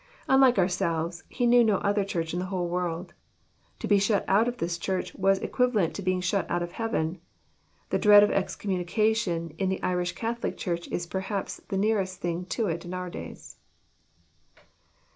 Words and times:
Unlike 0.27 0.57
ourselves, 0.57 1.23
he 1.29 1.45
kuew 1.45 1.63
no 1.63 1.77
other 1.77 2.03
Church 2.03 2.33
in 2.33 2.39
the 2.39 2.47
whole 2.47 2.67
world. 2.67 3.13
To 3.77 3.87
be 3.87 3.99
shut 3.99 4.25
out 4.27 4.47
of 4.47 4.57
this 4.57 4.79
Church 4.79 5.13
was 5.13 5.37
equivalent 5.37 5.93
to 5.93 6.01
being 6.01 6.21
shut 6.21 6.49
out 6.49 6.63
of 6.63 6.71
heaven. 6.71 7.21
The 7.91 7.99
dread 7.99 8.23
of 8.23 8.31
excom 8.31 8.83
munication 8.83 9.53
in 9.59 9.69
the 9.69 9.83
Irish 9.83 10.13
Catholic 10.13 10.57
Church 10.57 10.87
is 10.87 11.05
perhaps 11.05 11.57
the 11.67 11.77
near 11.77 11.99
est 11.99 12.19
thing 12.19 12.45
to 12.45 12.65
it 12.65 12.83
in 12.83 12.95
our 12.95 13.11
days. 13.11 13.57